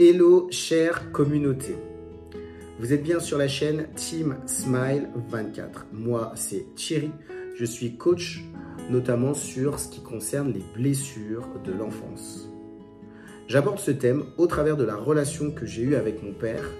[0.00, 1.74] Hello chère communauté.
[2.78, 5.86] Vous êtes bien sur la chaîne Team Smile 24.
[5.92, 7.10] Moi c'est Thierry,
[7.56, 8.44] je suis coach
[8.90, 12.48] notamment sur ce qui concerne les blessures de l'enfance.
[13.48, 16.70] J'aborde ce thème au travers de la relation que j'ai eue avec mon père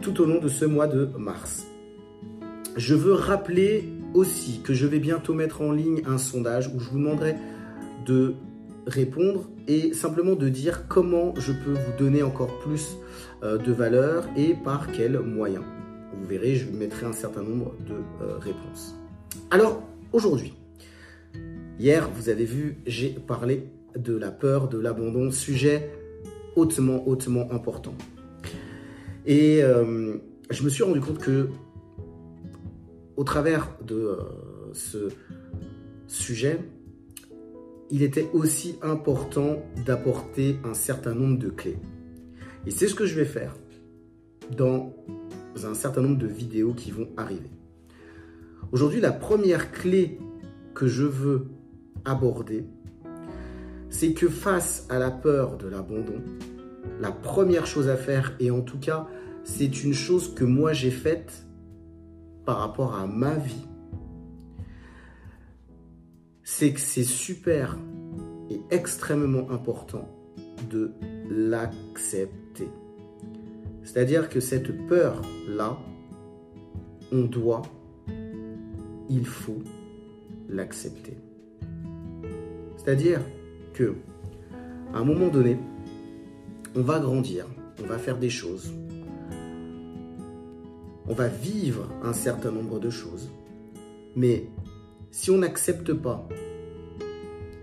[0.00, 1.66] tout au long de ce mois de mars.
[2.78, 6.88] Je veux rappeler aussi que je vais bientôt mettre en ligne un sondage où je
[6.88, 7.36] vous demanderai
[8.06, 8.36] de
[8.86, 12.96] répondre et simplement de dire comment je peux vous donner encore plus
[13.44, 15.62] euh, de valeur et par quels moyens.
[16.12, 18.96] Vous verrez, je mettrai un certain nombre de euh, réponses.
[19.48, 19.80] Alors,
[20.12, 20.54] aujourd'hui,
[21.78, 25.92] hier, vous avez vu, j'ai parlé de la peur, de l'abandon, sujet
[26.56, 27.94] hautement, hautement important.
[29.24, 30.16] Et euh,
[30.50, 31.48] je me suis rendu compte que,
[33.16, 34.18] au travers de
[34.72, 35.10] ce
[36.08, 36.58] sujet,
[37.90, 41.78] il était aussi important d'apporter un certain nombre de clés.
[42.66, 43.56] Et c'est ce que je vais faire
[44.56, 44.94] dans
[45.64, 47.50] un certain nombre de vidéos qui vont arriver.
[48.72, 50.18] Aujourd'hui, la première clé
[50.74, 51.48] que je veux
[52.04, 52.64] aborder,
[53.88, 56.22] c'est que face à la peur de l'abandon,
[57.00, 59.08] la première chose à faire, et en tout cas,
[59.42, 61.44] c'est une chose que moi j'ai faite
[62.44, 63.66] par rapport à ma vie,
[66.52, 67.78] c'est que c'est super
[68.50, 70.08] et extrêmement important
[70.68, 70.90] de
[71.30, 72.68] l'accepter.
[73.84, 75.78] C'est-à-dire que cette peur-là,
[77.12, 77.62] on doit,
[79.08, 79.62] il faut
[80.48, 81.16] l'accepter.
[82.78, 83.20] C'est-à-dire
[83.72, 83.94] que
[84.92, 85.56] à un moment donné,
[86.74, 87.46] on va grandir,
[87.80, 88.74] on va faire des choses,
[91.06, 93.30] on va vivre un certain nombre de choses,
[94.16, 94.48] mais
[95.10, 96.28] si on n'accepte pas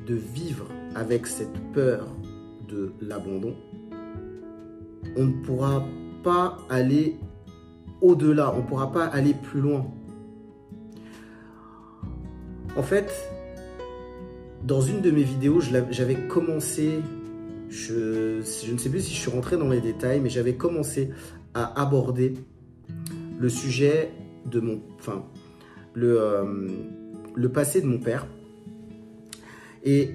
[0.06, 2.08] de vivre avec cette peur
[2.68, 3.56] de l'abandon,
[5.16, 5.86] on ne pourra
[6.24, 7.18] pas aller
[8.02, 9.88] au-delà, on ne pourra pas aller plus loin.
[12.76, 13.12] En fait,
[14.64, 17.00] dans une de mes vidéos, j'avais commencé,
[17.70, 21.10] je, ne sais plus si je suis rentré dans les détails, mais j'avais commencé
[21.54, 22.34] à aborder
[23.40, 24.12] le sujet
[24.46, 25.26] de mon, enfin,
[25.94, 26.68] le, euh,
[27.38, 28.28] le passé de mon père
[29.84, 30.10] et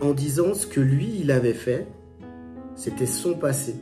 [0.00, 1.86] en disant ce que lui, il avait fait,
[2.74, 3.74] c'était son passé.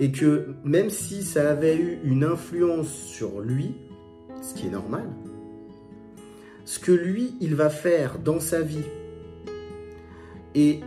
[0.00, 3.74] Et que même si ça avait eu une influence sur lui,
[4.40, 5.04] ce qui est normal,
[6.64, 8.84] ce que lui, il va faire dans sa vie
[10.54, 10.80] et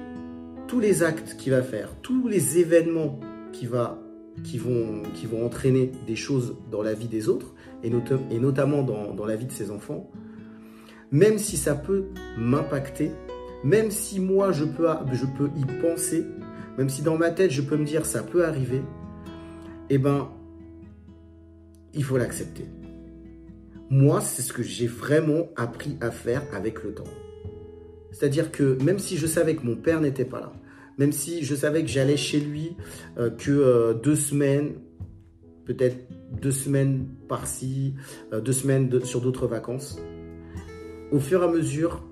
[0.68, 3.20] tous les actes qu'il va faire, tous les événements
[3.54, 7.54] qui, vont, entraîner des choses dans la vie des autres,
[7.84, 7.90] et,
[8.40, 10.10] notamment dans la vie de ses enfants,
[11.12, 12.06] même si ça peut
[12.38, 13.12] m'impacter,
[13.64, 16.26] même si moi je peux, je peux y penser,
[16.78, 18.82] même si dans ma tête je peux me dire ça peut arriver,
[19.90, 20.30] eh ben,
[21.94, 22.66] il faut l'accepter.
[23.90, 27.04] Moi, c'est ce que j'ai vraiment appris à faire avec le temps.
[28.12, 30.54] C'est-à-dire que même si je savais que mon père n'était pas là,
[30.98, 32.76] même si je savais que j'allais chez lui
[33.18, 34.76] euh, que euh, deux semaines,
[35.66, 35.98] peut-être
[36.42, 37.96] deux semaines par-ci,
[38.32, 40.00] euh, deux semaines sur d'autres vacances,
[41.12, 42.04] au fur et à mesure,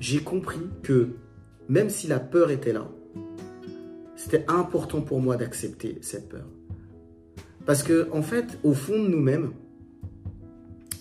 [0.00, 1.10] j'ai compris que
[1.68, 2.88] même si la peur était là,
[4.16, 6.46] c'était important pour moi d'accepter cette peur.
[7.66, 9.52] Parce que, en fait, au fond de nous-mêmes,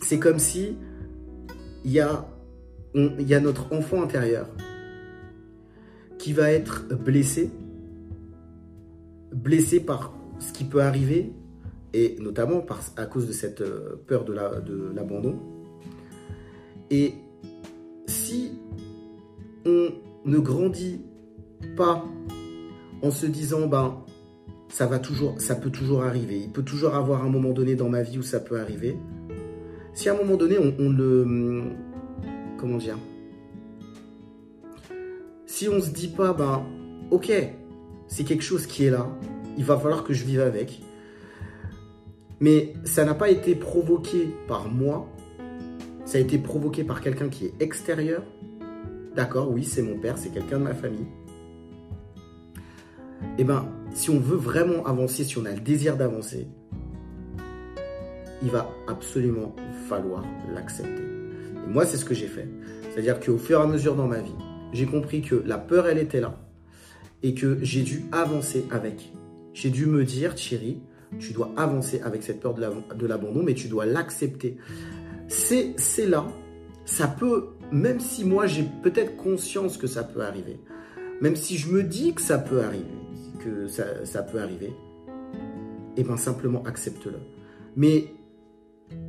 [0.01, 0.75] c'est comme si
[1.85, 2.27] il y, a,
[2.93, 4.49] notre enfant intérieur
[6.17, 7.49] qui va être blessé,
[9.31, 11.31] blessé par ce qui peut arriver,
[11.93, 12.65] et notamment
[12.97, 14.33] à cause de cette euh, peur de
[14.93, 15.39] l'abandon.
[18.27, 18.51] Si
[19.65, 19.93] on
[20.25, 21.01] ne grandit
[21.77, 22.03] pas
[23.01, 24.03] en se disant ben
[24.67, 26.37] ça va toujours ça peut toujours arriver.
[26.37, 28.97] Il peut toujours avoir un moment donné dans ma vie où ça peut arriver.
[29.93, 31.61] Si à un moment donné on, on le
[32.57, 32.97] comment dire
[35.45, 36.65] si on se dit pas ben
[37.11, 37.31] ok
[38.07, 39.07] c'est quelque chose qui est là
[39.57, 40.81] il va falloir que je vive avec.
[42.41, 45.07] Mais ça n'a pas été provoqué par moi
[46.07, 48.23] ça a été provoqué par quelqu'un qui est extérieur.
[49.13, 51.05] D'accord, oui, c'est mon père, c'est quelqu'un de ma famille.
[53.37, 56.47] Eh bien, si on veut vraiment avancer, si on a le désir d'avancer,
[58.41, 59.53] il va absolument
[59.89, 60.23] falloir
[60.55, 61.03] l'accepter.
[61.03, 62.47] Et moi, c'est ce que j'ai fait.
[62.89, 64.35] C'est-à-dire qu'au fur et à mesure dans ma vie,
[64.71, 66.39] j'ai compris que la peur, elle était là.
[67.21, 69.11] Et que j'ai dû avancer avec.
[69.53, 70.79] J'ai dû me dire, Thierry,
[71.19, 74.57] tu dois avancer avec cette peur de l'abandon, mais tu dois l'accepter
[75.27, 75.75] c'est
[76.05, 76.27] là,
[76.85, 80.59] ça peut, même si moi j'ai peut-être conscience que ça peut arriver,
[81.21, 82.85] même si je me dis que ça peut arriver,
[83.39, 87.17] que ça, peut arriver, et eh bien simplement accepte-le.
[87.75, 88.05] Mais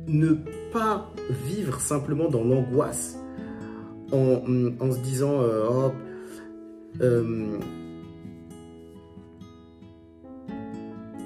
[0.07, 0.33] ne
[0.73, 1.11] pas
[1.45, 3.17] vivre simplement dans l'angoisse
[4.11, 4.41] en,
[4.79, 5.91] en, se disant euh, oh,
[7.01, 7.59] euh,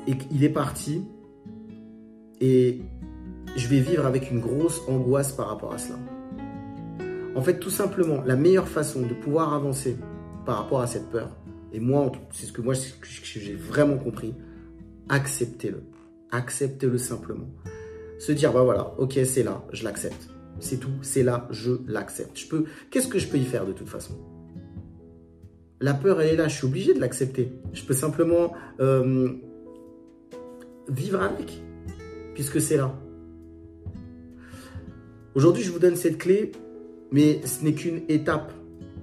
[0.06, 1.04] et qu'il est parti
[2.42, 2.82] et
[3.56, 6.00] je vais vivre avec une grosse angoisse par rapport à cela.
[7.36, 9.98] En fait, tout simplement, la meilleure façon de pouvoir avancer
[10.46, 11.30] par rapport à cette peur,
[11.72, 12.64] et moi, c'est ce que
[13.40, 14.36] j'ai vraiment compris,
[15.10, 15.84] acceptez-le.
[16.32, 17.50] Acceptez-le simplement.
[18.20, 20.30] Se dire, bah voilà, ok, c'est là, je l'accepte.
[20.60, 22.38] C'est tout, c'est là, je l'accepte.
[22.40, 24.14] Je peux, qu'est-ce que je peux y faire de toute façon?
[25.82, 27.52] La peur, elle est là, je suis obligé de l'accepter.
[27.74, 29.34] Je peux simplement euh,
[30.88, 31.62] vivre avec,
[32.36, 32.96] puisque c'est là.
[35.36, 36.52] Aujourd'hui, je vous donne cette clé,
[37.12, 38.54] mais ce n'est qu'une étape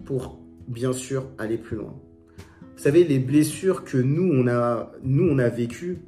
[0.04, 0.38] pour,
[0.68, 1.92] bien sûr, aller plus loin.
[2.76, 5.98] Vous savez, les blessures que nous, on a, nous, on a vécues,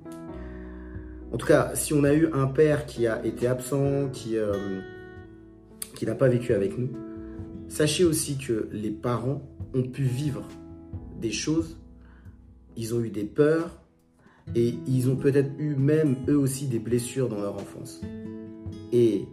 [1.32, 4.80] en tout cas, si on a eu un père qui a été absent, qui, euh,
[5.96, 6.90] qui n'a pas vécu avec nous,
[7.66, 9.42] sachez aussi que les parents
[9.74, 10.46] ont pu vivre
[11.20, 11.80] des choses,
[12.76, 13.82] ils ont eu des peurs,
[14.54, 18.00] et ils ont peut-être eu même eux aussi des blessures dans leur enfance.
[18.92, 19.26] Et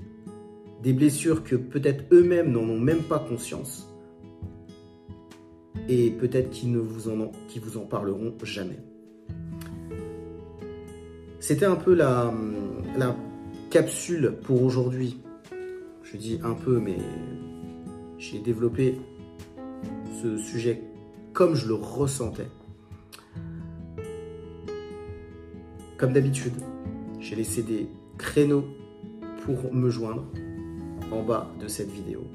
[0.81, 3.88] des blessures que peut-être eux-mêmes n'en ont même pas conscience.
[5.88, 7.31] Et peut-être qu'ils ne vous en,
[7.62, 8.80] vous en parleront jamais.
[11.40, 12.34] C'était un peu la
[13.70, 15.20] capsule pour aujourd'hui.
[16.04, 16.98] Je dis un peu, mais
[18.18, 18.96] j'ai développé
[20.22, 20.82] ce sujet
[21.34, 22.50] comme je le ressentais.
[25.98, 26.54] Comme d'habitude,
[27.20, 27.88] j'ai laissé des
[28.18, 28.66] créneaux
[29.46, 30.25] pour me joindre
[31.12, 32.26] en bas de cette vidéo.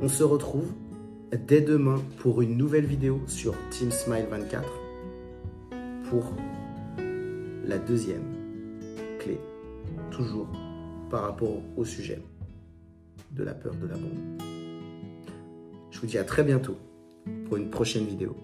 [0.00, 0.72] On se retrouve
[1.46, 4.68] dès demain pour une nouvelle vidéo sur Team Smile 24
[6.10, 6.34] pour
[7.64, 8.24] la deuxième
[9.18, 9.38] clé,
[10.10, 10.48] toujours
[11.10, 12.20] par rapport au sujet
[13.30, 14.44] de la peur de l'abandon.
[15.90, 16.76] Je vous dis à très bientôt
[17.46, 18.36] pour une prochaine vidéo.